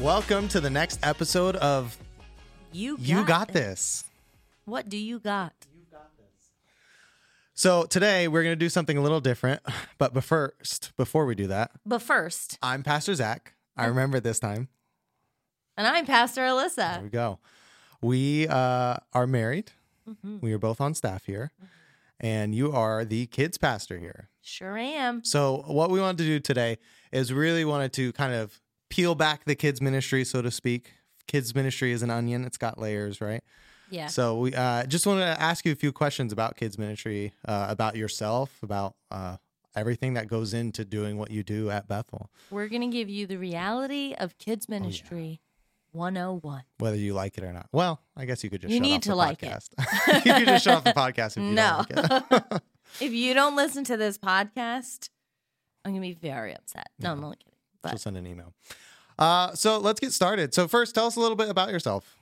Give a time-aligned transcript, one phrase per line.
[0.00, 1.96] Welcome to the next episode of
[2.72, 3.52] You got, You Got it.
[3.54, 4.04] This.
[4.64, 5.52] What do you got?
[5.74, 6.26] You got this.
[7.54, 9.60] So today we're going to do something a little different,
[9.98, 13.54] but first, before we do that, But first, I'm Pastor Zach.
[13.76, 14.68] I remember this time.
[15.76, 16.94] and I'm Pastor Alyssa.
[16.94, 17.38] There we go.
[18.00, 19.72] We uh, are married.
[20.08, 20.40] Mhm.
[20.40, 21.52] We are both on staff here,
[22.18, 24.28] and you are the kids pastor here.
[24.40, 25.22] Sure am.
[25.24, 26.78] So what we wanted to do today
[27.12, 28.60] is really wanted to kind of
[28.90, 30.92] peel back the kids ministry, so to speak.
[31.26, 33.42] Kids ministry is an onion; it's got layers, right?
[33.88, 34.06] Yeah.
[34.08, 37.66] So we uh, just wanted to ask you a few questions about kids ministry, uh,
[37.68, 39.36] about yourself, about uh,
[39.74, 43.26] everything that goes into doing what you do at Bethel, We're going to give you
[43.26, 45.40] the reality of kids Oh, ministry
[45.92, 46.62] 101.
[46.78, 47.66] whether you like it or not.
[47.72, 49.48] Well, I guess you could just You shut need off to the like it.
[49.78, 50.24] podcast.
[50.26, 51.84] you could just shut off the podcast if you No.
[51.88, 52.62] don't like it.
[53.00, 55.10] If you don't listen to this podcast,
[55.84, 56.88] I'm going to be very upset.
[56.98, 57.49] No, I'm only kidding.
[57.88, 58.52] She'll send an email.
[59.18, 60.54] Uh, so let's get started.
[60.54, 62.16] So first, tell us a little bit about yourself.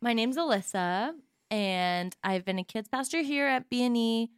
[0.00, 1.12] my name's Alyssa,
[1.50, 4.28] and I've been a kids pastor here at BNE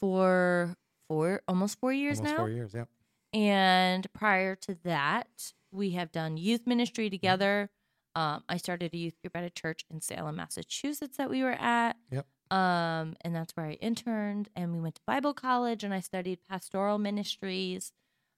[0.00, 0.76] for
[1.08, 2.38] four, almost four years Almost now.
[2.38, 2.84] four years, yeah.
[3.32, 7.70] And prior to that, we have done youth ministry together.
[8.14, 11.52] Um, I started a youth group at a church in Salem, Massachusetts that we were
[11.52, 11.96] at.
[12.10, 12.26] Yep.
[12.50, 14.48] Um, and that's where I interned.
[14.56, 17.92] And we went to Bible college and I studied pastoral ministries,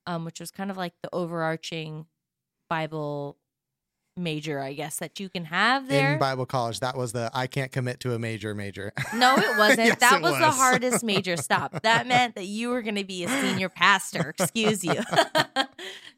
[0.06, 2.06] um, which was kind of like the overarching
[2.68, 3.36] Bible
[4.16, 6.14] major, I guess, that you can have there.
[6.14, 8.92] In Bible college, that was the I can't commit to a major major.
[9.14, 9.86] No, it wasn't.
[9.86, 11.82] Yes, that it was, the hardest major stop.
[11.82, 14.34] That meant that you were going to be a senior pastor.
[14.38, 15.00] Excuse you.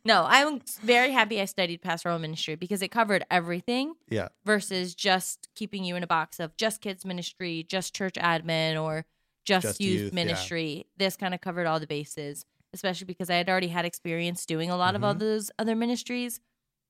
[0.04, 4.28] no, I'm very happy I studied pastoral ministry because it covered everything yeah.
[4.44, 9.06] versus just keeping you in a box of just kids ministry, just church admin, or
[9.44, 10.24] just, Just youth, youth, yeah.
[10.24, 10.86] ministry.
[10.96, 14.70] This kind of covered all the bases, especially because I had already had experience doing
[14.70, 15.18] a lot of all Mhm.
[15.20, 16.40] those other ministries.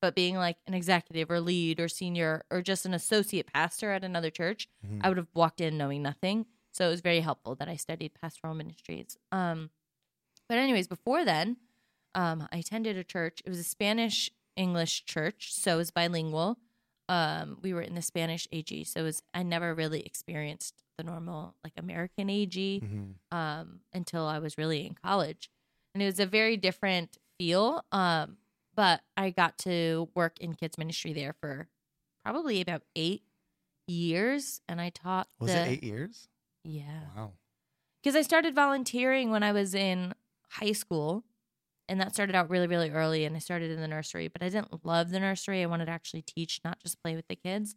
[0.01, 4.03] But being like an executive or lead or senior or just an associate pastor at
[4.03, 4.99] another church, Mhm.
[5.01, 6.47] I would have walked in knowing nothing.
[6.73, 9.17] So it was very helpful that I studied pastoral ministries.
[9.31, 9.71] Um,
[10.49, 11.59] but anyways, before then,
[12.17, 13.43] um, I attended a church.
[13.45, 16.59] It was a Spanish English church, so it was bilingual.
[17.09, 21.05] Um, we were in the Spanish AG, so it was I never really experienced the
[21.05, 23.15] normal like American AG Mhm.
[23.31, 25.49] um, until I was really in college,
[25.95, 27.85] and it was a very different feel.
[27.93, 28.39] Um,
[28.75, 31.69] but I got to work in kids ministry there for
[32.25, 33.23] probably about eight
[33.87, 35.29] years, and I taught.
[35.39, 36.29] Was the, it eight years?
[36.65, 37.33] Yeah, Wow.
[38.03, 40.15] because I started volunteering when I was in
[40.51, 41.25] high school,
[41.89, 43.25] and that started out really, really early.
[43.25, 45.63] And I started in the nursery, but I didn't love the nursery.
[45.63, 47.75] I wanted to actually teach, not just play with the kids.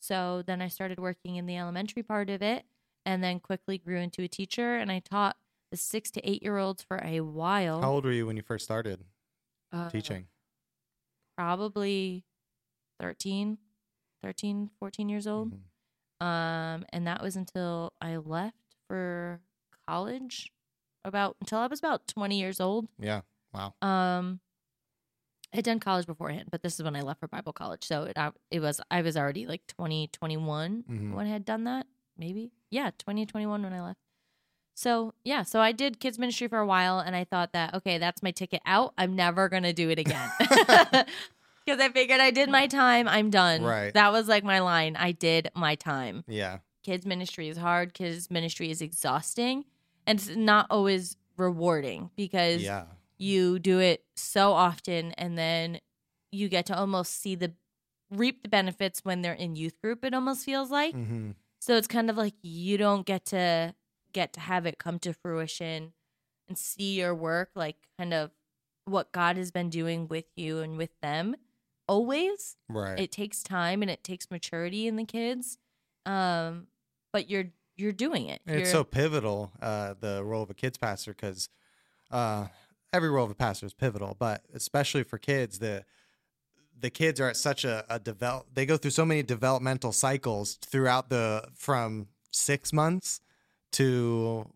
[0.00, 2.64] So then I started working in the elementary part of it,
[3.06, 4.76] and then quickly grew into a teacher.
[4.76, 5.36] And I taught
[5.76, 7.80] the six to eight year olds for a while.
[7.82, 9.04] How old were you when you first started
[9.72, 10.26] Uh, teaching?
[11.36, 12.24] Probably
[13.00, 13.58] 13,
[14.22, 15.52] 13, 14 years old.
[15.52, 16.24] Mhm.
[16.26, 18.56] Um, and that was until I left
[18.88, 19.42] for
[19.86, 20.50] college,
[21.04, 22.88] about until I was about 20 years old.
[22.98, 23.20] Yeah.
[23.52, 23.74] Wow.
[23.82, 24.40] Um,
[25.52, 27.84] I had done college beforehand, but this is when I left for Bible college.
[27.84, 31.12] So it I- it was I was already like 20, 21 Mhm.
[31.14, 31.86] when I had done that.
[32.16, 34.00] Maybe yeah, 20, 21 when I left.
[34.76, 37.96] So yeah, so I did kids ministry for a while, and I thought that okay,
[37.96, 38.92] that's my ticket out.
[38.98, 43.08] I'm never gonna do it again because I figured I did my time.
[43.08, 43.62] I'm done.
[43.62, 43.92] Right.
[43.94, 44.94] That was like my line.
[44.96, 46.58] I did my time Yeah.
[46.84, 49.64] kids ministry is hard kids ministry is exhausting
[50.06, 52.84] and it's not always rewarding because Yeah.
[53.18, 55.80] you do it so often and then
[56.30, 57.54] you get to almost see the
[58.10, 61.88] reap the benefits when they're in youth group it almost feels like hmm so it's
[61.88, 63.74] kind of like you don't get to
[64.16, 65.92] get to have it come to fruition
[66.48, 68.30] and see your work like kind of
[68.86, 71.36] what god has been doing with you and with them
[71.86, 72.98] always Right.
[72.98, 75.58] it takes time and it takes maturity in the kids
[76.06, 76.66] um
[77.12, 80.78] but you're you're doing it it's You're- so pivotal, uh, the role of a kids
[80.78, 81.50] pastor, because
[82.10, 82.46] uh,
[82.90, 85.84] every role of a pastor is pivotal, but especially for kids, the
[86.80, 88.46] the kids are at such a, a develop.
[88.54, 93.20] They go through so many developmental cycles throughout the from six months
[93.72, 94.48] to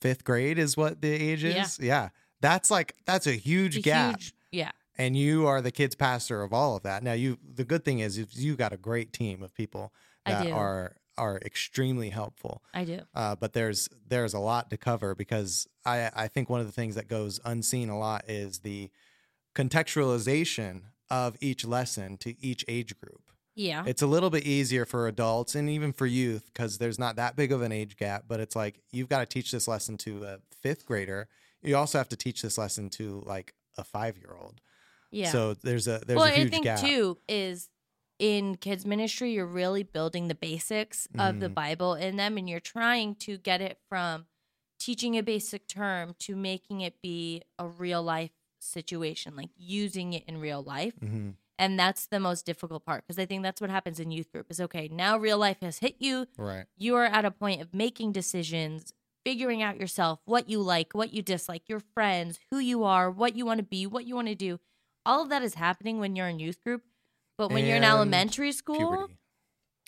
[0.00, 1.78] fifth grade is what the age is.
[1.80, 2.10] Yeah,
[2.40, 4.20] that's like that's a huge a gap.
[4.20, 7.02] huge- yeah and you are the kids pastor of all of that.
[7.02, 9.92] Now you the good thing is is you got a great team of people
[10.24, 12.62] that are are extremely helpful.
[12.74, 16.60] i do Uh, but there's there's a lot to cover because I I think one
[16.60, 18.90] of the things that goes unseen a lot is the
[19.54, 23.25] contextualization of each lesson to each age group.
[23.56, 27.16] Yeah It's a little bit easier for adults and even for youth because there's not
[27.16, 28.24] that big of an age gap.
[28.26, 31.28] But it's like you've got to teach this lesson to a fifth grader.
[31.62, 34.60] You also have to teach this lesson to like a five year old.
[35.10, 35.40] Yeah.
[35.40, 36.76] So there's a there's well, a and I huge think gap.
[36.76, 37.70] too is
[38.18, 41.50] in kids ministry, you're really building the basics of the Mhm.
[41.50, 44.26] Bible in them, and you're trying to get it from
[44.78, 50.24] teaching a basic term to making it be a real life situation, like using it
[50.26, 50.94] in real life.
[51.00, 54.30] hmm And that's the most difficult part because I think that's what happens in youth
[54.30, 56.26] group is okay, now real life has hit you.
[56.36, 56.66] Right.
[56.76, 58.92] You are at a point of making decisions,
[59.24, 63.36] figuring out yourself, what you like, what you dislike, your friends, who you are, what
[63.36, 64.60] you want to be, what you want to do.
[65.06, 66.82] All of that is happening when you're in youth group.
[67.38, 69.18] But when you're in elementary school, Puberty.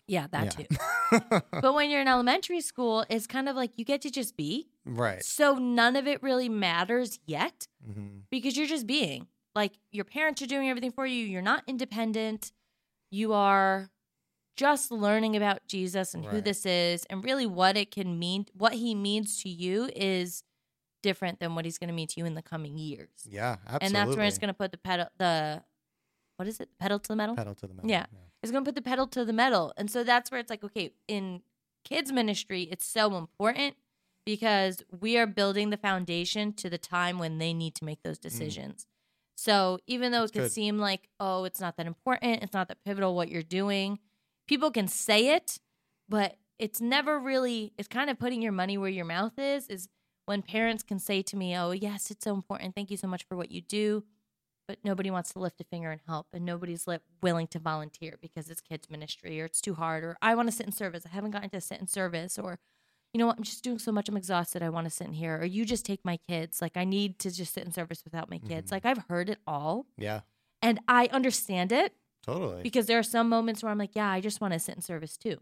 [0.07, 0.67] yeah, that too.
[1.63, 4.69] But when you're in elementary school, it's kind of like you get to just be.
[4.85, 5.25] right.
[5.25, 9.27] So none of it really matters yet hmm because you're just being.
[9.59, 11.27] Like your parents are doing everything for you.
[11.27, 12.53] You're not independent.
[13.11, 13.91] You are
[14.57, 18.47] just learning about Jesus and who this is and really what it can mean.
[18.57, 20.45] What he means to you is
[21.03, 23.09] different than what he's going to mean to you in the coming years.
[23.29, 23.57] Yeah.
[23.67, 23.87] Absolutely.
[23.87, 25.65] And that's where it's going to put the pedal, the,
[26.37, 26.69] what is it?
[26.79, 27.35] Pedal to the metal?
[27.35, 27.91] pedal to the metal.
[27.91, 28.07] Yeah.
[28.45, 29.73] It's going to put the pedal to the metal.
[29.77, 31.43] And so that's where it's like, okay, in
[31.85, 33.75] kids' ministry, it's so important
[34.25, 38.21] because we are building the foundation to the time when they need to make those
[38.21, 38.23] mm.
[38.23, 38.87] decisions.
[39.39, 40.53] So even though it could good.
[40.53, 44.01] seem like, oh, it's not that important, it's not that pivotal what you're doing,
[44.49, 45.61] people can say it,
[46.09, 49.89] but it's never really, it's kind of putting your money where your mouth is, is
[50.27, 52.75] when parents can say to me, oh, yes, it's so important.
[52.75, 54.03] Thank you so much for what you do
[54.69, 58.17] but nobody wants to lift a finger and help and nobody's li- willing to volunteer
[58.21, 61.05] because it's kids ministry or it's too hard or i want to sit in service
[61.07, 62.59] i haven't gotten to sit in service or
[63.13, 65.13] you know what i'm just doing so much i'm exhausted i want to sit in
[65.15, 68.03] here or you just take my kids like i need to just sit in service
[68.05, 68.73] without my kids Mhm.
[68.73, 70.21] like i've heard it all Yeah.
[70.63, 71.95] and i understand it
[72.25, 72.63] Totally.
[72.63, 74.83] because there are some moments where i'm like yeah i just want to sit in
[74.83, 75.39] service too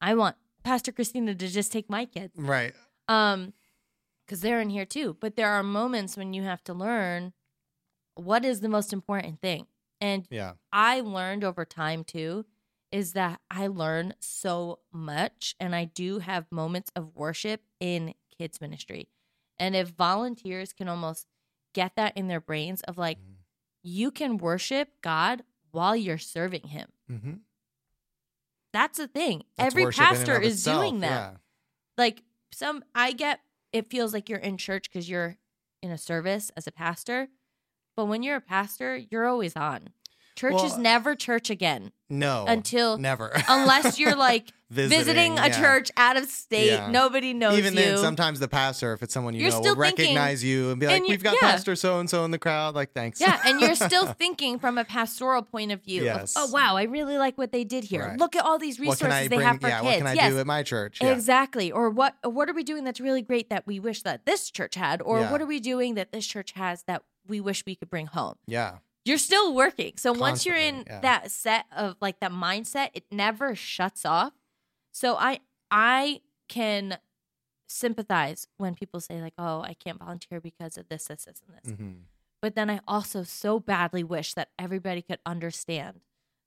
[0.00, 2.74] i want pastor christina to just take my kids right.
[3.08, 3.52] um
[4.26, 7.32] because they're in here too but there are moments when you have to learn
[8.14, 9.66] what is the most important thing
[10.00, 10.52] and Yeah.
[10.72, 12.46] i learned over time too
[12.94, 18.60] is that i learn so much and i do have moments of worship in kids
[18.62, 19.08] ministry
[19.58, 21.26] and if volunteers can almost
[21.74, 23.36] get that in their brains of like Mhm.
[23.82, 25.42] you can worship god
[25.72, 27.34] while you're serving him Mm-hmm.
[28.72, 31.36] that's the thing That's every worship in and pastor is itself, doing that Yeah.
[31.98, 33.40] like some i get
[33.72, 35.36] it feels like you're in church because you're
[35.82, 37.28] in a service as a pastor
[37.96, 39.90] but when you're a pastor you're always on
[40.36, 42.44] church is never church again No.
[42.46, 43.32] until never.
[43.48, 45.60] unless you're like visiting, a yeah.
[45.60, 46.90] church out of state Yeah.
[46.90, 49.64] nobody knows Even you then, sometimes the pastor, if it's someone you You're know, will
[49.76, 51.50] thinking- recognize you and be like, and "We've got yeah.
[51.52, 53.20] Pastor so and so in the crowd." Like, thanks.
[53.20, 56.36] yeah and you're still thinking from a pastoral point of view Yes.
[56.36, 58.18] of, oh wow i really like what they did here Right.
[58.18, 59.40] look at all these resources they bring?
[59.40, 59.80] have for yeah.
[59.80, 60.98] kids What can I yes do at my church?
[61.00, 61.12] Yeah.
[61.12, 61.70] Exactly.
[61.72, 64.74] Or what what are we doing that's really great that we wish that this church
[64.74, 65.00] had?
[65.02, 68.06] Or what are we doing that this church has that we wish we could bring
[68.06, 68.34] home?
[68.46, 68.78] Yeah.
[69.04, 69.92] You're still working.
[69.96, 71.00] So once you're in yeah.
[71.00, 74.32] that set of like that mindset, it never shuts off.
[74.92, 75.40] So I
[75.70, 76.98] I can
[77.66, 81.56] sympathize when people say like, "Oh, I can't volunteer because of this this this and
[81.56, 81.92] this." hmm
[82.40, 86.00] But then I also so badly wish that everybody could understand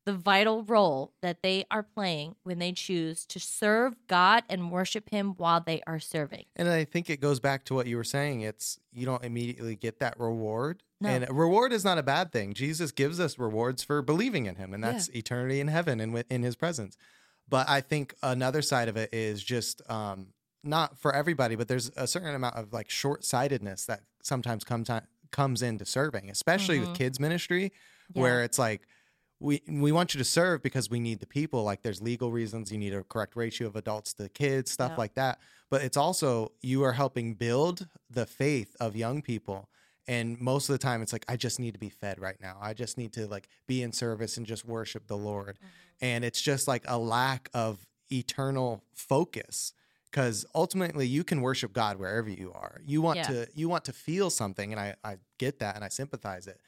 [0.07, 5.09] the vital role that they are playing when they choose to serve God and worship
[5.09, 6.45] Him while they are serving.
[6.56, 8.39] And I think it goes back to what you were saying.
[8.39, 10.82] It's you don't immediately get that reward.
[11.01, 11.10] No.
[11.10, 12.53] And reward is not a bad thing.
[12.53, 14.93] Jesus gives us rewards for believing in him, and Yeah.
[14.93, 16.96] that's eternity in heaven and in his presence.
[17.50, 20.27] But I think another side of it is just um,
[20.63, 24.89] not for everybody, but there's a certain amount of like short sightedness that sometimes comes
[25.32, 26.88] comes into serving, especially Mhm.
[26.88, 27.74] with kids ministry,
[28.13, 28.22] Yeah.
[28.22, 28.88] where it's like
[29.39, 31.63] we we want you to serve because we need the people.
[31.63, 34.98] Like there's legal reasons, you need a correct ratio of adults to kids, stuff Yeah.
[34.98, 35.39] like that.
[35.70, 39.70] But it's also you are helping build the faith of young people.
[40.08, 42.58] And most of the time, it's like I just need to be fed right now.
[42.62, 45.58] I just need to like be in service and just worship the Lord.
[45.58, 45.67] Mm-hmm.
[46.06, 49.74] And it's just like a lack of eternal focus
[50.10, 52.79] because ultimately you can worship God wherever you are.
[52.86, 53.27] You want Yeah.
[53.27, 56.60] to you want to feel something, and I I get that and I sympathize it.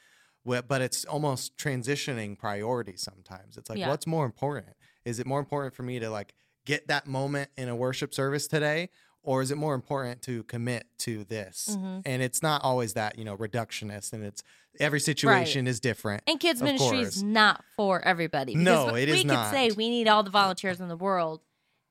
[0.67, 3.57] But it's almost transitioning priorities sometimes.
[3.57, 3.89] It's like, Yeah.
[3.89, 4.75] what's more important?
[5.05, 6.33] Is it more important for me to like
[6.65, 8.89] get that moment in a worship service today,
[9.23, 11.69] or is it more important to commit to this?
[11.77, 12.01] Mhm.
[12.05, 14.43] And it's not always that you know reductionist, and it's
[14.79, 16.23] every situation is different.
[16.27, 17.15] And kids ministry course.
[17.17, 18.55] is not for everybody.
[18.55, 19.51] No, Because it we is could not.
[19.51, 21.41] say we need all the volunteers in the world,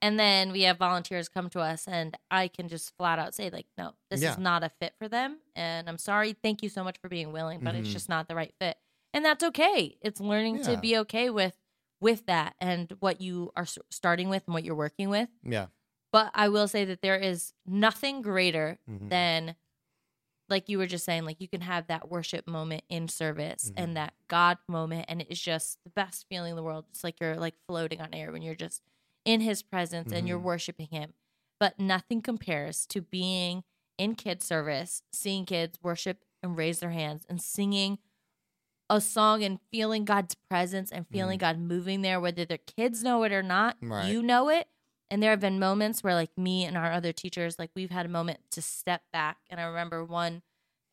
[0.01, 3.49] and then we have volunteers come to us, and I can just flat out say
[3.49, 4.31] like, no, this Yeah.
[4.31, 6.33] is not a fit for them, and I'm sorry.
[6.33, 7.93] Thank you so much for being willing, but it's Mhm.
[7.93, 8.77] just not the right fit,
[9.13, 9.97] and that's okay.
[10.01, 11.55] It's learning to be okay with
[12.01, 15.27] with that and what you are starting with and what you're working with.
[15.43, 15.67] Yeah.
[16.13, 19.09] But I will say that there is nothing greater Mhm.
[19.09, 19.55] than
[20.47, 23.73] like you were just saying, like you can have that worship moment in service Mhm.
[23.77, 26.85] and that God moment, and it is just the best feeling in the world.
[26.89, 28.81] It's like you're like floating on air when you're just
[29.25, 30.43] in His presence and you're Mhm.
[30.43, 31.13] worshiping Him.
[31.59, 33.63] But nothing compares to being
[33.97, 37.99] in kids service, seeing kids worship and raise their hands and singing
[38.89, 43.23] a song and feeling God's presence and feeling God moving there, whether their kids know
[43.23, 43.77] it or not.
[43.81, 44.07] Right.
[44.07, 44.67] You know it.
[45.11, 48.05] And there have been moments where, like me and our other teachers, like we've had
[48.05, 49.37] a moment to step back.
[49.49, 50.43] And I remember one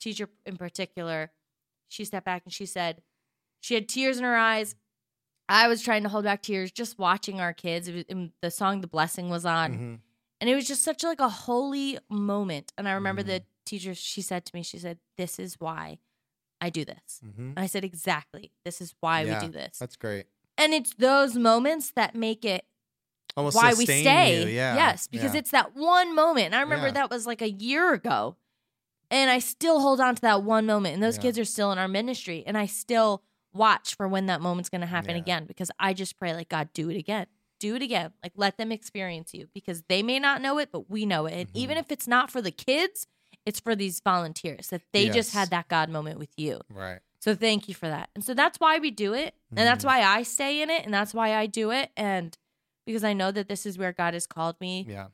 [0.00, 1.33] teacher in particular,
[1.88, 3.02] she stepped back and she said,
[3.61, 4.75] she had tears in her eyes.
[5.49, 7.88] I was trying to hold back tears just watching our kids.
[7.88, 10.00] It was, the song "The Blessing" was on, Mhm.
[10.41, 12.73] and it was just such like a holy moment.
[12.76, 13.26] And I remember Mhm.
[13.26, 15.99] the teacher, she said to me, she said, "This is why
[16.61, 17.38] I do this." Mhm.
[17.50, 18.53] And I said, "Exactly.
[18.65, 20.26] This is why Yeah, we do this." That's great.
[20.59, 22.67] And it's those moments that make it
[23.37, 24.43] Almost why we stay.
[24.43, 24.75] you, Yeah.
[24.75, 25.41] Yes, because yeah.
[25.41, 26.47] it's that one moment.
[26.47, 26.93] And I remember Yeah.
[26.95, 28.37] that was like a year ago.
[29.11, 30.95] And I still hold on to that one moment.
[30.95, 32.43] And those kids are still in our ministry.
[32.47, 33.23] And I still
[33.57, 35.23] watch for when that moment's going to happen Yeah.
[35.23, 37.27] again because I just pray, like, God, do it again.
[37.59, 38.13] Do it again.
[38.23, 41.33] Like, let them experience you because they may not know it, but we know it.
[41.35, 43.07] And even if it's not for the kids,
[43.47, 46.61] it's for these volunteers that they just had that God moment with you.
[46.71, 47.01] right.
[47.21, 48.11] So thank you for that.
[48.15, 49.35] And so that's why we do it.
[49.51, 49.89] And that's Mhm.
[49.89, 50.85] why I stay in it.
[50.85, 51.91] And that's why I do it.
[51.97, 52.37] And
[52.85, 55.09] because I know that this is where God has called me Yeah.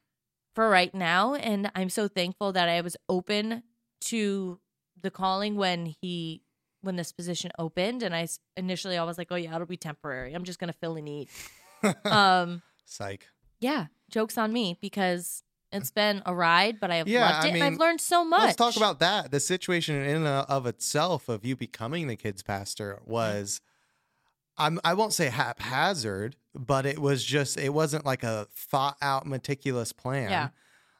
[0.54, 1.34] for right now.
[1.34, 3.62] And I'm so thankful that I was open
[4.02, 4.60] to
[5.00, 6.42] the calling when he
[6.82, 8.02] when this position opened.
[8.02, 10.34] And I initially I was like, oh yeah, it'll be temporary.
[10.34, 11.28] I'm just gonna fill a need.
[12.04, 13.26] um Psych.
[13.60, 17.48] yeah, jokes on me because it's been a ride, but I have Yeah, loved I
[17.48, 18.42] it and I've learned so much.
[18.42, 19.30] Let's talk about that.
[19.30, 23.60] The situation in and of itself of you becoming the kids pastor was
[24.58, 29.26] I'm I won't say haphazard, but it was just it wasn't like a thought out
[29.26, 30.30] meticulous plan.
[30.30, 30.48] Yeah.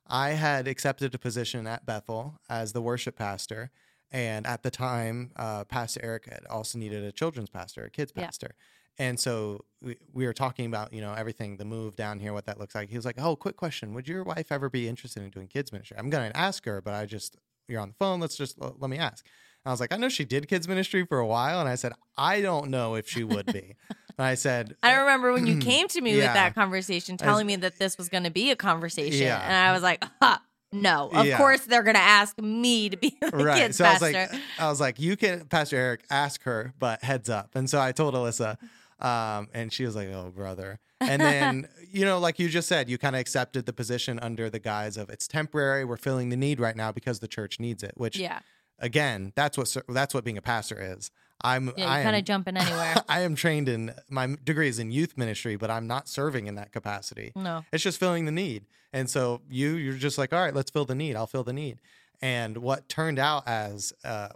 [0.07, 3.71] I had accepted a position at Bethel as the worship pastor.
[4.13, 8.13] And at the time, uh, Pastor Eric had also needed a children's pastor, a kids
[8.15, 8.27] Yeah.
[8.27, 8.55] pastor.
[8.99, 12.45] And so we, we were talking about, you know, everything, the move down here, what
[12.45, 12.91] that looks like.
[12.91, 13.95] He was like, Oh, quick question.
[13.95, 15.97] Would your wife ever be interested in doing kids ministry?
[15.99, 17.37] I'm going to ask her, but I just,
[17.69, 18.21] you're on the phone.
[18.21, 19.25] Let's just, let me ask.
[19.65, 21.59] And I was like, I know she did kids ministry for a while.
[21.61, 23.77] And I said, I don't know if she would be.
[24.19, 26.25] and I said, I remember when you came to me Yeah.
[26.27, 29.41] with that conversation, telling me that this was going to be a conversation, Yeah.
[29.43, 30.43] and I was like, ha,
[30.73, 31.37] "No, of Yeah.
[31.37, 33.59] course they're going to ask me to be the right.
[33.59, 37.03] kids So I was like, I was like, you can, Pastor Eric, ask her, but
[37.05, 37.51] heads up.
[37.55, 38.57] And so I told Alyssa,
[39.01, 40.79] um, and she was like, oh, brother.
[41.01, 44.49] And then, you know, like you just said, you kind of accepted the position under
[44.49, 45.85] the guise of it's temporary.
[45.85, 47.93] We're filling the need right now because the church needs it.
[47.97, 48.39] Which, yeah,
[48.79, 51.11] again, that's what that's what being a pastor is.
[51.45, 52.95] I'm, yeah, kind of jumping anywhere.
[53.09, 56.55] I am trained in my degree is in youth ministry, but I'm not serving in
[56.57, 57.33] that capacity.
[57.35, 58.67] no, It's just filling the need.
[58.93, 61.17] And so you you're just like, all right, let's fill the need.
[61.17, 61.81] I'll fill the need.
[62.21, 64.29] And what turned out as uh,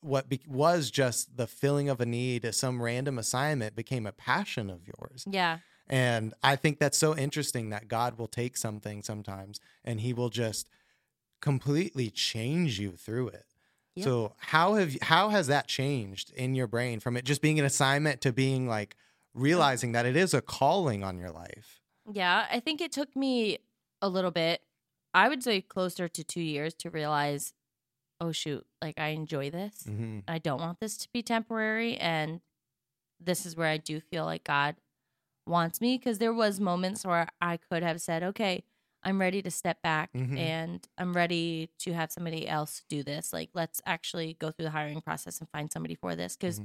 [0.00, 4.68] what be- was just the filling of a need, some random assignment became a passion
[4.70, 5.24] of yours.
[5.30, 10.12] yeah, And I think that's so interesting that God will take something sometimes and he
[10.12, 10.68] will just
[11.40, 13.44] completely change you through it.
[14.02, 17.60] So how have you, how has that changed in your brain from it just being
[17.60, 18.96] an assignment to being like
[19.34, 21.80] realizing that it is a calling on your life?
[22.12, 22.46] yeah.
[22.50, 23.58] I think it took me
[24.02, 24.60] a little bit.
[25.14, 27.54] I would say closer to two years to realize,
[28.20, 29.84] oh shoot, like I enjoy this.
[29.88, 30.20] Mm-hmm.
[30.28, 32.40] I don't want this to be temporary and
[33.20, 34.76] this is where I do feel like God
[35.46, 38.64] wants me because there was moments where I could have said, "Okay,
[39.04, 40.38] I'm ready to step back Mhm.
[40.38, 43.32] and I'm ready to have somebody else do this.
[43.32, 46.60] Like let's actually go through the hiring process and find somebody for this because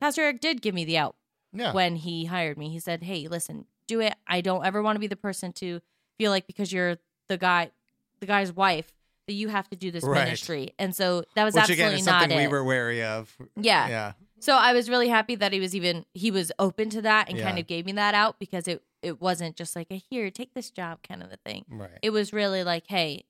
[0.00, 1.16] Pastor Eric did give me the out
[1.54, 1.60] Mm-hmm.
[1.60, 1.72] Yeah.
[1.72, 2.70] when he hired me.
[2.70, 4.14] He said, "Hey, listen, do it.
[4.26, 5.80] I don't ever want to be the person to
[6.18, 6.96] feel like because you're
[7.28, 7.70] the guy,
[8.18, 8.92] the guy's wife,
[9.28, 10.24] that you have to do this Right.
[10.24, 12.42] ministry." And so that was Which absolutely again not something it.
[12.42, 13.36] we were wary of.
[13.56, 13.86] yeah.
[13.88, 14.12] Yeah.
[14.40, 17.38] So I was really happy that he was even he was open to that and
[17.38, 20.54] kind of gave me that out because it it wasn't just like a here take
[20.54, 21.64] this job kind of a thing.
[21.68, 21.98] Right.
[22.02, 23.24] It was really like, hey,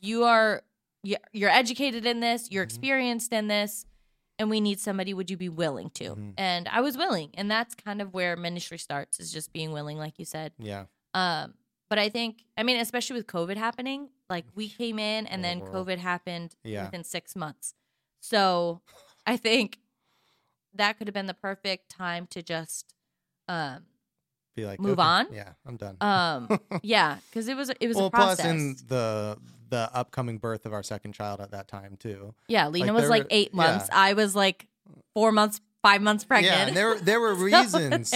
[0.00, 0.62] you are
[1.04, 2.70] you- you're educated in this, you're Mhm.
[2.70, 3.86] experienced in this,
[4.38, 5.14] and we need somebody.
[5.14, 6.16] Would you be willing to?
[6.16, 6.34] Mhm.
[6.36, 9.96] And I was willing, and that's kind of where ministry starts is just being willing,
[9.96, 10.52] like you said.
[10.58, 10.86] yeah.
[11.14, 11.54] Um,
[11.88, 15.60] but I think, I mean, especially with COVID happening, like we came in and then.
[15.60, 16.84] COVID happened Yeah.
[16.86, 17.74] within six months.
[18.20, 18.82] So
[19.24, 19.78] I think
[20.74, 22.94] that could have been the perfect time to just,
[23.46, 23.86] um,
[24.58, 25.26] Be like Move okay, on?
[25.32, 25.96] Yeah, I'm done.
[26.00, 28.40] um, yeah, because it was it was well, a process.
[28.40, 29.38] plus in the
[29.70, 32.34] the upcoming birth of our second child at that time too.
[32.48, 33.56] yeah, Lena like, was like were- eight yeah.
[33.56, 33.88] months.
[33.92, 34.66] I was like
[35.14, 36.56] four months, five months pregnant.
[36.56, 38.12] Yeah, and there were there were reasons.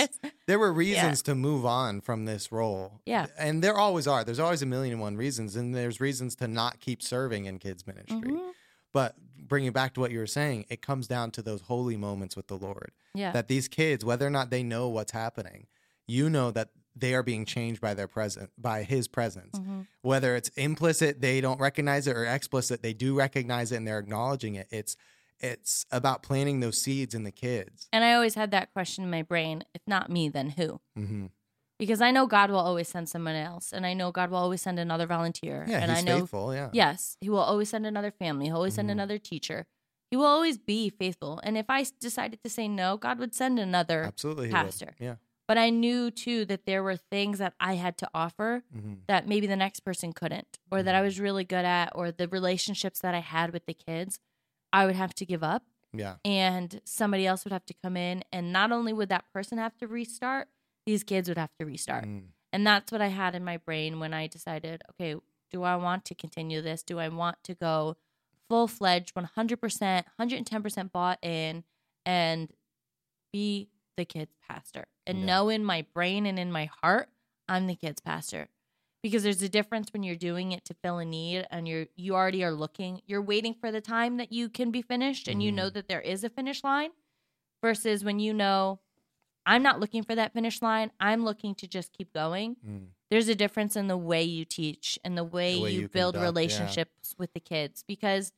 [0.47, 3.01] there were reasons to move on from this role.
[3.07, 3.27] Yeah.
[3.39, 4.25] and there always are.
[4.25, 7.59] There's always a million and one reasons, and there's reasons to not keep serving in
[7.59, 8.33] kids ministry.
[8.33, 8.51] Mhm.
[8.93, 12.37] But bringing back to what you were saying, it comes down to those holy moments
[12.37, 12.93] with the Lord.
[13.15, 13.33] Yeah.
[13.33, 15.67] That these kids, whether or not they know what's happening,
[16.07, 19.59] you know that they are being changed by their present by his presence.
[19.59, 19.87] Mhm.
[20.03, 23.99] Whether it's implicit, they don't recognize it, or explicit, they do recognize it and they're
[23.99, 24.69] acknowledging it.
[24.71, 24.97] It's
[25.41, 27.89] it's about planting those seeds in the kids.
[27.93, 30.81] And I always had that question in my brain if not me, then who?
[30.95, 31.27] hmm
[31.79, 33.73] Because I know God will always send someone else.
[33.73, 35.65] And I know God will always send another volunteer.
[35.67, 36.55] Yeah, and he's I know, faithful.
[36.55, 36.69] Yeah.
[36.73, 38.47] yes, He will always send another family.
[38.47, 38.93] He'll always send Mhm.
[38.93, 39.67] another teacher.
[40.11, 41.41] He will always be faithful.
[41.43, 44.05] And if i decided to say no, God would send another.
[44.05, 44.51] Absolutely.
[44.51, 44.95] pastor.
[45.01, 45.17] Yeah.
[45.49, 49.27] But I knew too that there were things that I had to offer hmm that
[49.27, 51.05] maybe the next person couldn't, or that I Mhm.
[51.05, 54.21] was really good at, or the relationships that I had with the kids,
[54.73, 55.65] I would have to give up.
[55.95, 56.17] Yeah.
[56.25, 59.77] and somebody else would have to come in and not only would that person have
[59.79, 60.49] to restart
[60.87, 62.29] these kids would have to restart Mm.
[62.53, 65.17] and that's what i had in my brain when i decided okay
[65.51, 67.97] do i want to continue this do i want to go
[68.49, 71.65] full-fledged 100% 110% bought in
[72.07, 72.53] and
[73.33, 75.27] be the kids pastor and Yeah.
[75.27, 77.09] know in my brain and in my heart
[77.49, 78.49] i'm the kids pastor
[79.03, 82.15] because there's a difference when you're doing it to fill a need and you're you
[82.15, 85.53] already are looking you're waiting for the time that you can be finished and you
[85.53, 85.75] know Mhm.
[85.75, 86.91] that there is a finish line
[87.63, 88.81] versus when you know
[89.47, 92.89] i'm not looking for that finish line i'm looking to just keep going Mm.
[93.11, 95.89] there's a difference in the way you teach and the way, The way you, you
[95.89, 96.29] build conduct, yeah.
[96.43, 98.33] relationships with the kids because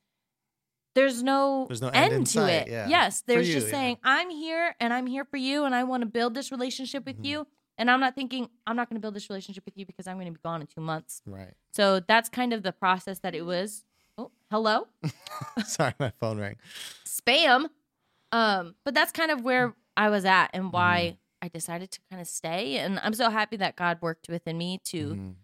[0.94, 2.68] there's no, There's no end in to it.
[2.68, 2.88] yeah.
[2.88, 3.72] Yes, there's you, just yeah.
[3.72, 7.04] saying, I'm here and I'm here for you and I want to build this relationship
[7.06, 7.24] with Mhm.
[7.26, 7.46] you.
[7.76, 10.16] And I'm not thinking, I'm not going to build this relationship with you because I'm
[10.16, 11.20] going to be gone in two months.
[11.26, 11.54] Right.
[11.72, 13.84] So that's kind of the process that it was.
[14.16, 14.86] Oh, hello,
[15.66, 16.56] Sorry, my phone rang.
[17.04, 17.66] spam.
[18.30, 21.18] Um, but that's kind of where I was at and why Mm-hmm.
[21.46, 22.78] I decided to kind of stay.
[22.78, 25.34] And I'm so happy that God worked within me to Mhm.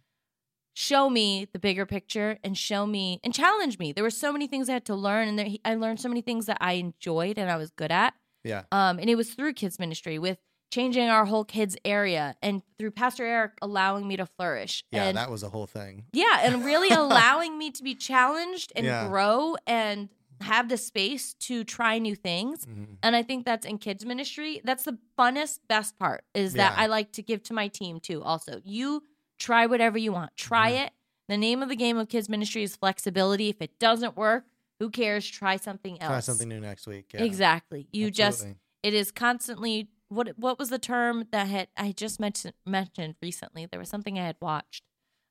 [0.80, 3.92] Show me the bigger picture and show me and challenge me.
[3.92, 6.22] There were so many things I had to learn, and there, I learned so many
[6.22, 8.14] things that I enjoyed and I was good at.
[8.44, 8.62] Yeah.
[8.72, 10.38] Um, and it was through kids ministry with
[10.72, 14.85] changing our whole kids area and through Pastor Eric allowing me to flourish.
[14.90, 16.05] Yeah, and that was a whole thing.
[16.12, 19.09] yeah, and really allowing me to be challenged and Yeah.
[19.09, 20.09] grow and
[20.40, 22.64] have the space to try new things.
[22.64, 22.96] Mhm.
[23.02, 24.62] And I think that's in kids ministry.
[24.64, 26.83] That's the funnest, best part is that Yeah.
[26.85, 28.22] I like to give to my team too.
[28.22, 29.02] Also, you
[29.40, 30.92] try whatever you want, try it.
[31.29, 33.48] The name of the game of kids ministry is flexibility.
[33.48, 34.44] If it doesn't work,
[34.79, 35.29] who cares?
[35.29, 36.09] Try something else.
[36.11, 37.11] Try something new next week.
[37.14, 37.22] Yeah.
[37.24, 37.88] Exactly.
[37.92, 38.46] You just
[38.83, 43.66] it is constantly what what was the term that had I just mentioned mentioned recently?
[43.66, 44.85] There was something I had watched.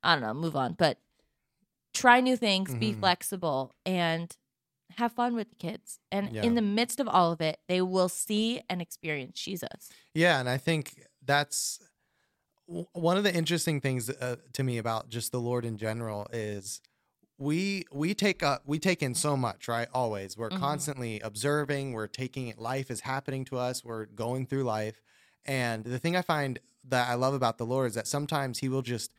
[0.04, 0.74] I don't know, move on.
[0.74, 1.00] But
[1.94, 3.00] try new things, be Mhm.
[3.00, 4.36] flexible and
[4.98, 6.00] have fun with the kids.
[6.12, 6.44] And Yeah.
[6.44, 9.90] in the midst of all of it, they will see and experience Jesus.
[10.14, 11.80] Yeah, and I think that's
[12.70, 16.82] one of the interesting things uh, to me about just the Lord in general is
[17.38, 19.88] we we take up we take in so much, right?
[19.94, 20.38] Always.
[20.38, 20.60] We're Mhm.
[20.60, 25.02] constantly observing, we're taking it life is happening to us, we're going through life.
[25.46, 28.70] And the thing I find that I love about the Lord is that sometimes he
[28.70, 29.12] will just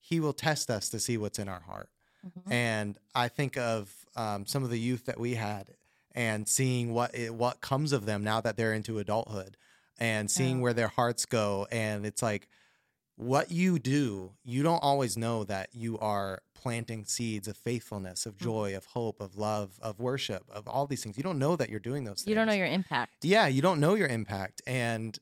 [0.00, 1.88] he will test us to see what's in our heart.
[2.26, 2.52] Mhm.
[2.52, 5.76] And I think of um, some of the youth that we had
[6.12, 9.56] and seeing what it, what comes of them now that they're into adulthood
[9.98, 10.62] and seeing Yeah.
[10.62, 11.66] where their hearts go.
[11.70, 12.48] And it's like
[13.18, 18.36] what you do, you don't always know that you are planting seeds of faithfulness, of
[18.36, 18.42] Mhm.
[18.42, 21.16] joy, of hope, of love, of worship, of all these things.
[21.16, 22.28] You don't know that you're doing those things.
[22.28, 23.24] You don't know your impact.
[23.24, 24.62] Yeah, you don't know your impact.
[24.68, 25.18] And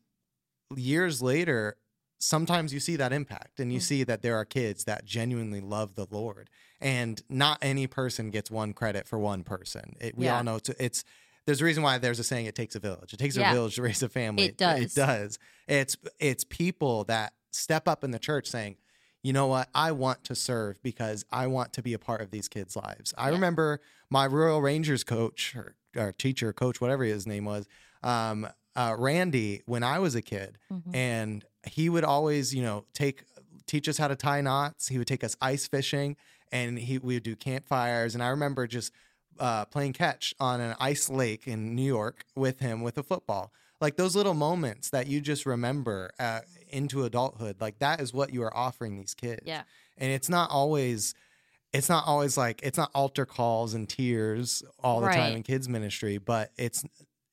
[0.77, 1.77] years later,
[2.19, 3.83] sometimes you see that impact and you Mm.
[3.83, 6.51] see that there are kids that genuinely love the Lord.
[6.81, 9.97] And not any person gets one credit for one person.
[10.01, 10.37] It, we Yeah.
[10.39, 11.05] all know it's, it's
[11.47, 13.15] there's a reason why there's a saying it takes a village.
[13.15, 13.51] It takes Yeah.
[13.51, 14.45] a village to raise a family.
[14.45, 14.81] It does.
[14.83, 15.39] It does.
[15.69, 18.77] It's it's people that step up in the church saying,
[19.23, 19.69] you know what?
[19.75, 23.13] I want to serve because I want to be a part of these kids' lives.
[23.19, 23.35] I Yeah.
[23.35, 27.67] remember my Royal Rangers coach or, or teacher, coach, whatever his name was,
[28.03, 30.95] um, uh, Randy, when I was a kid, Mhm.
[30.95, 33.25] and he would always, you know, take
[33.67, 34.87] teach us how to tie knots.
[34.89, 36.17] He would take us ice fishing,
[36.53, 38.15] and he we would do campfires.
[38.15, 38.93] And I remember just
[39.41, 43.53] uh, playing catch on an ice lake in New York with him with a football.
[43.81, 47.61] Like those little moments that you just remember uh, into adulthood.
[47.61, 49.43] Like that is what you are offering these kids.
[49.45, 49.63] Yeah.
[49.99, 51.15] and it's not always.
[51.73, 55.69] It's not always like it's not altar calls and tears all the time in kids
[55.69, 56.85] ministry, but it's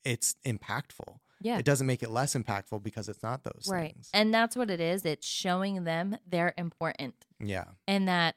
[0.03, 1.19] it's impactful.
[1.41, 1.59] Yeah.
[1.59, 3.93] It doesn't make it less impactful because it's not those Right.
[3.93, 4.09] things.
[4.13, 5.05] And that's what it is.
[5.05, 7.65] It's showing them they're important yeah.
[7.87, 8.35] and that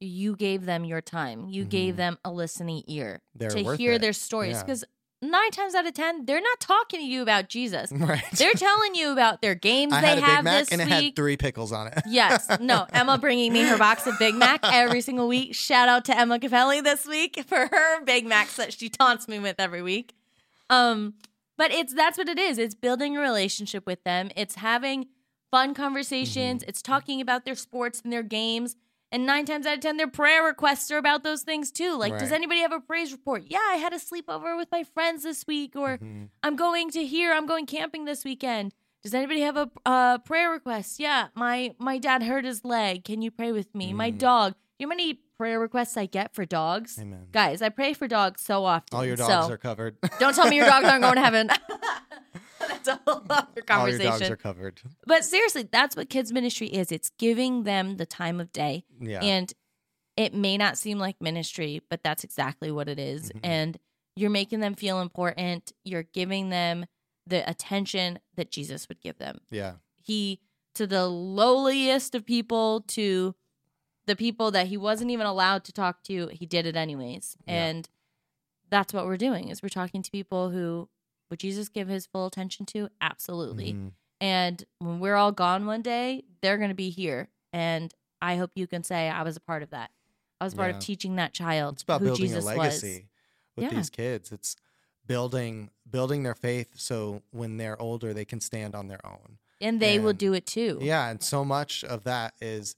[0.00, 1.48] you gave them your time.
[1.48, 1.98] You gave Mhm.
[1.98, 4.00] them a listening ear They're to hear it.
[4.00, 4.74] their stories Yeah.
[5.22, 7.90] Nine times out of ten, they're not talking to you about Jesus.
[8.02, 8.22] Right.
[8.36, 10.88] They're telling you about their games I they had a Big Mac this and it
[10.88, 12.02] had three pickles on it.
[12.06, 12.48] Yes.
[12.60, 15.54] No, Emma bringing me her box of Big Mac every single week.
[15.54, 19.38] Shout out to Emma Cafelli this week for her Big Macs that she taunts me
[19.38, 20.14] with every week.
[20.68, 21.14] Um,
[21.56, 22.58] but it's that's what it is.
[22.58, 24.30] It's building a relationship with them.
[24.36, 25.06] It's having
[25.50, 26.64] fun conversations.
[26.66, 28.74] It's talking about their sports and their games.
[29.12, 31.96] And nine times out of ten, their prayer requests are about those things too.
[31.98, 33.44] Like, does anybody have a praise report?
[33.46, 36.30] Yeah, I had a sleepover with my friends this week, or Mhm.
[36.42, 37.32] I'm going to here.
[37.32, 38.72] I'm going camping this weekend.
[39.02, 40.98] Does anybody have a uh, prayer request?
[40.98, 43.04] Yeah, my my dad hurt his leg.
[43.04, 43.92] Can you pray with me?
[43.92, 44.18] My Mm.
[44.18, 44.54] dog.
[44.78, 46.96] You know how many prayer requests I get for dogs?
[47.00, 47.26] Amen.
[47.32, 48.96] Guys, I pray for dogs so often.
[48.96, 49.96] All your dogs so are covered.
[50.20, 51.48] don't tell me your dogs aren't going to heaven.
[52.60, 54.80] That's a whole other All your dogs are covered.
[55.04, 56.92] but seriously, that's what kids ministry is.
[56.92, 58.84] It's giving them the time of day.
[59.00, 59.18] Yeah.
[59.20, 59.52] And
[60.16, 63.32] it may not seem like ministry, but that's exactly what it is.
[63.32, 63.40] Mhm.
[63.42, 63.78] And
[64.14, 65.72] you're making them feel important.
[65.84, 66.86] You're giving them
[67.26, 69.40] the attention that Jesus would give them.
[69.50, 69.74] yeah.
[69.96, 70.40] He,
[70.76, 73.34] to the lowliest of people, to
[74.06, 77.36] the people that he wasn't even allowed to talk to, he did it anyways.
[77.46, 77.66] Yeah.
[77.66, 77.88] And
[78.70, 80.88] that's what we're doing is we're talking to people who
[81.30, 82.88] would Jesus give his full attention to?
[83.00, 83.72] Absolutely.
[83.74, 83.92] Mhm.
[84.20, 87.28] And when we're all gone one day, they're going to be here.
[87.52, 89.90] And I hope you can say I was a part of that.
[90.40, 90.76] I was part Yeah.
[90.78, 93.08] of teaching that child It's about who building Jesus a legacy
[93.56, 93.70] with Yeah.
[93.76, 94.32] these kids.
[94.32, 94.56] It's
[95.06, 99.38] building building their faith so when they're older they can stand on their own.
[99.60, 100.78] And they will do it too.
[100.80, 102.74] Yeah, and so much of that is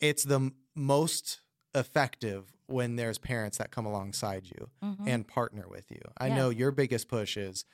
[0.00, 1.40] it's the m- most
[1.74, 5.06] effective when there's parents that come alongside you Mhm.
[5.08, 6.00] and partner with you.
[6.18, 6.36] I Yeah.
[6.36, 7.64] know your biggest push is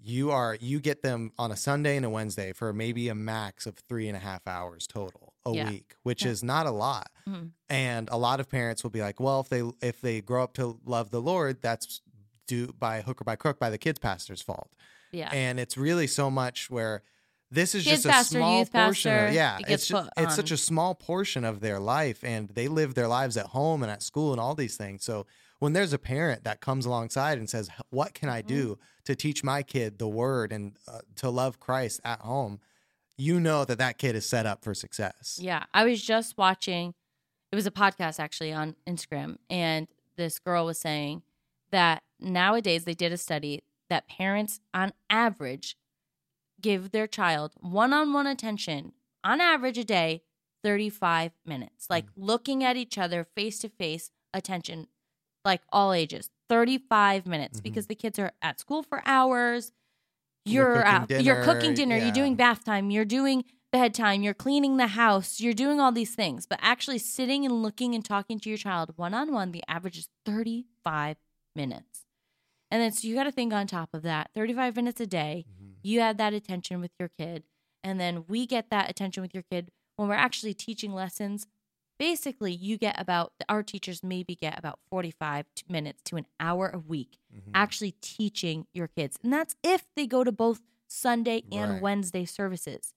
[0.00, 3.66] you are you get them on a Sunday and a Wednesday for maybe a max
[3.66, 5.70] of three and a half hours total a Yeah.
[5.70, 6.30] week, which Yeah.
[6.30, 7.10] is not a lot.
[7.26, 7.52] Mhm.
[7.68, 10.54] And a lot of parents will be like, well, if they if they grow up
[10.54, 12.00] to love the Lord, that's
[12.46, 14.70] due by hook or by crook by the kids pastor's fault.
[15.10, 15.30] Yeah.
[15.32, 17.02] And it's really so much where
[17.50, 19.10] this is Kids just a pastor, small portion.
[19.10, 22.22] pastor, of, yeah, it it's just, put it's such a small portion of their life,
[22.22, 25.04] and they live their lives at home and at school and all these things.
[25.04, 25.26] So
[25.58, 28.46] when there's a parent that comes alongside and says, "What can I Mhm.
[28.46, 32.60] do to teach my kid the Word and uh, to love Christ at home?"
[33.16, 35.38] You know that that kid is set up for success.
[35.42, 36.94] Yeah, I was just watching.
[37.50, 41.22] It was a podcast actually on Instagram, and this girl was saying
[41.70, 45.76] that nowadays they did a study that parents, on average,
[46.60, 48.92] give their child one-on-one attention
[49.24, 50.22] on average a day,
[50.62, 54.86] thirty-five minutes, like looking at each other face to face, attention,
[55.44, 57.62] like all ages, thirty-five minutes, Mhm.
[57.64, 59.72] because the kids are at school for hours.
[60.44, 62.04] You're You're, cooking out, you're cooking dinner, dinner, yeah.
[62.04, 66.14] you're doing bath time, you're doing bedtime, you're cleaning the house, you're doing all these
[66.14, 69.62] things, but actually sitting and looking and talking to your child one on one, the
[69.68, 71.18] average is 35
[71.54, 72.06] minutes.
[72.70, 75.44] And then so you got to think on top of that 35 minutes a day,
[75.48, 75.57] Mhm.
[75.82, 77.44] You have that attention with your kid.
[77.84, 81.46] And then we get that attention with your kid when we're actually teaching lessons.
[81.98, 86.78] Basically, you get about, our teachers maybe get about 45 minutes to an hour a
[86.78, 87.50] week Mhm.
[87.54, 89.18] actually teaching your kids.
[89.22, 91.82] And that's if they go to both Sunday and Right.
[91.82, 92.94] Wednesday services.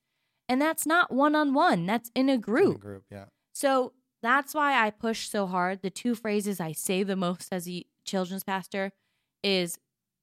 [0.48, 2.80] And that's not one on one, that's in a In a group.
[2.82, 3.26] group, yeah.
[3.54, 5.82] So that's why I push so hard.
[5.82, 8.92] The two phrases I say the most as a children's pastor
[9.44, 9.80] is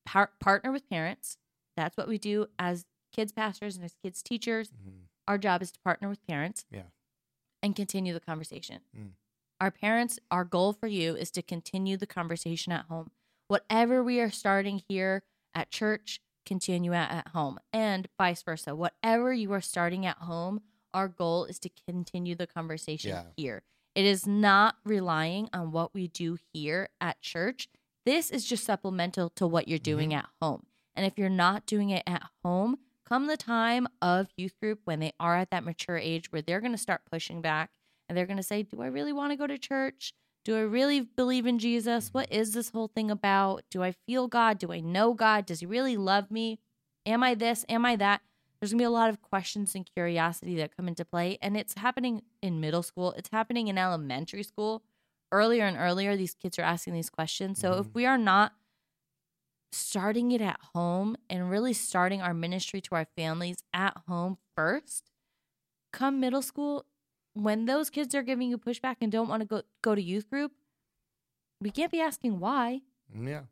[0.06, 1.36] par- partner with parents.
[1.78, 4.70] That's what we do as kids pastors and as kids teachers.
[4.70, 5.02] Mhm.
[5.28, 6.64] Our job is to partner with parents.
[6.70, 6.86] Yeah.
[7.62, 8.80] And continue the conversation.
[8.96, 9.12] Mm.
[9.60, 13.10] Our parents, our goal for you is to continue the conversation at home.
[13.46, 15.22] Whatever we are starting here
[15.54, 18.74] at church, continue at, at home, and vice versa.
[18.74, 20.62] Whatever you are starting at home,
[20.94, 23.24] our goal is to continue the conversation Yeah.
[23.36, 23.62] here.
[23.94, 27.68] It is not relying on what we do here at church.
[28.06, 30.66] This is just supplemental to what you're doing at home.
[30.98, 34.98] And if you're not doing it at home, come the time of youth group when
[34.98, 37.70] they are at that mature age where they're going to start pushing back
[38.08, 40.12] and they're going to say, Do I really want to go to church?
[40.44, 42.08] Do I really believe in Jesus?
[42.10, 43.62] What is this whole thing about?
[43.70, 44.58] Do I feel God?
[44.58, 45.46] Do I know God?
[45.46, 46.58] Does He really love me?
[47.06, 47.64] Am I this?
[47.68, 48.20] Am I that?
[48.60, 51.38] There's going to be a lot of questions and curiosity that come into play.
[51.40, 54.82] And it's happening in middle school, it's happening in elementary school.
[55.30, 57.60] Earlier and earlier, these kids are asking these questions.
[57.60, 57.94] So if Mhm.
[57.94, 58.54] we are not
[59.72, 65.10] starting it at home and really starting our ministry to our families at home first,
[65.92, 66.86] come middle school,
[67.34, 70.28] when those kids are giving you pushback and don't want to go go to youth
[70.28, 70.52] group,
[71.60, 72.80] we can't be asking why.
[73.16, 73.42] Mm, Yeah.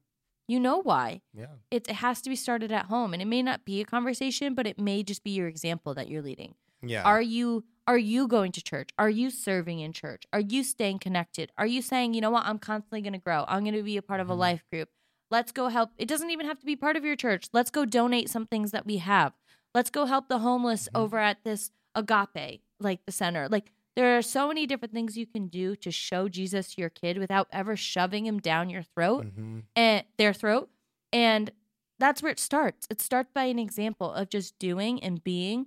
[0.48, 1.22] You know why.
[1.34, 1.46] Yeah.
[1.72, 4.54] It, it has to be started at home and it may not be a conversation,
[4.54, 6.54] but it may just be your example that you're leading.
[6.82, 7.02] Yeah.
[7.02, 8.90] Are you are you going to church?
[8.98, 10.24] Are you serving in church?
[10.32, 11.50] Are you staying connected?
[11.58, 13.44] Are you saying, you know what, I'm constantly going to grow.
[13.48, 14.38] I'm going to be a part of a Mhm.
[14.38, 14.88] life group.
[15.30, 15.90] Let's go help.
[15.98, 17.46] It doesn't even have to be part of your church.
[17.52, 19.32] Let's go donate some things that we have.
[19.74, 21.00] Let's go help the homeless Mhm.
[21.00, 23.48] over at this agape, like the center.
[23.48, 26.90] Like there are so many different things you can do to show Jesus to your
[26.90, 29.64] kid without ever shoving him down your throat Mhm.
[29.74, 30.70] and their throat.
[31.12, 31.50] And
[31.98, 32.86] that's where it starts.
[32.90, 35.66] It starts by an example of just doing and being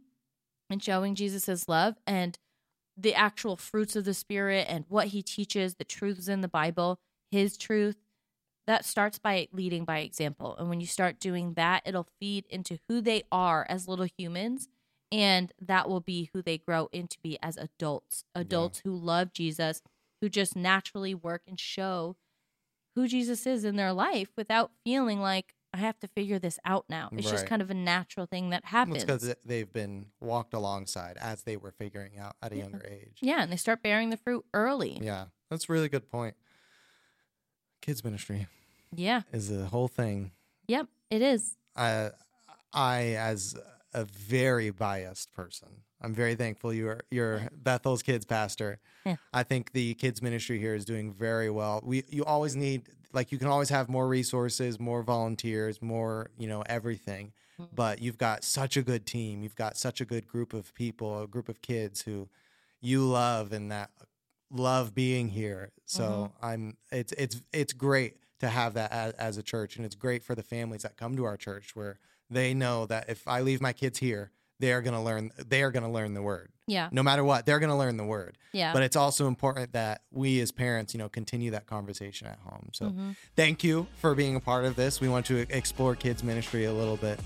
[0.70, 2.38] and showing Jesus' love and
[2.96, 7.00] the actual fruits of the spirit and what he teaches, the truths in the Bible,
[7.32, 7.98] his truth.
[8.70, 10.56] That starts by leading by example.
[10.60, 14.68] And when you start doing that, it'll feed into who they are as little humans.
[15.12, 18.26] And that will be who they grow into be as adults.
[18.36, 19.82] Adults who love Jesus,
[20.22, 22.16] who just naturally work and show
[22.94, 26.86] who Jesus is in their life without feeling like I have to figure this out
[26.88, 27.10] now.
[27.14, 29.04] It's just kind of a natural thing that It's happens.
[29.04, 32.62] because they've been walked alongside as they were figuring out at a Yeah.
[32.62, 33.18] younger age.
[33.20, 35.00] yeah, and they start bearing the fruit early.
[35.02, 36.36] Yeah, that's a really good point.
[37.82, 38.46] Kids ministry
[38.96, 39.22] Yeah.
[39.32, 40.32] is the whole thing.
[40.68, 40.88] Yep.
[41.10, 41.56] It is.
[41.76, 42.12] I,
[42.74, 43.56] I as
[43.94, 45.70] a very biased person,
[46.02, 48.80] I'm very thankful you're you're Bethel's kids pastor.
[49.06, 49.16] Yeah.
[49.34, 51.82] I think the kids ministry here is doing very well.
[51.84, 56.48] We you always need like you can always have more resources, more volunteers, more you
[56.48, 57.34] know everything.
[57.60, 57.70] Mhm.
[57.74, 59.42] But you've got such a good team.
[59.42, 62.30] You've got such a good group of people, a group of kids who
[62.82, 63.90] you love and that
[64.52, 65.72] love being here.
[65.86, 69.96] So I'm it's it's it's great to have that as, as a church and it's
[69.96, 71.98] great for the families that come to our church where
[72.30, 75.72] they know that if I leave my kids here, they're going to learn they are
[75.72, 76.52] going to learn the word.
[76.68, 76.90] Yeah.
[76.92, 78.38] No matter what, they're going to learn the word.
[78.52, 78.74] Yeah.
[78.74, 82.70] But it's also important that we as parents, you know, continue that conversation at home.
[82.74, 83.16] So Mhm.
[83.36, 85.00] thank you for being a part of this.
[85.02, 87.20] We want to explore kids ministry a little bit.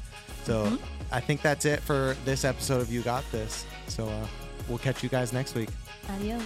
[0.43, 0.80] So Mhm.
[1.12, 3.65] I think that's it for this episode of You Got This.
[3.88, 4.28] So uh,
[4.69, 5.69] we'll catch you guys next week.
[6.10, 6.43] Adios.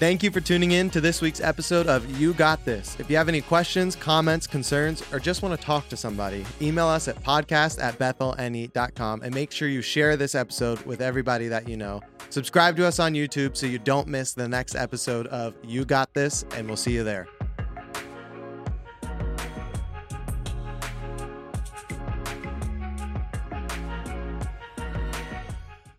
[0.00, 2.96] Thank you for tuning in to this week's episode of You Got This.
[2.98, 6.86] If you have any questions, comments, concerns, or just want to talk to somebody, email
[6.86, 11.68] us at podcast at bethelne.com and make sure you share this episode with everybody that
[11.68, 12.00] you know.
[12.30, 16.14] Subscribe to us on YouTube so you don't miss the next episode of You Got
[16.14, 17.28] This, and we'll see you there.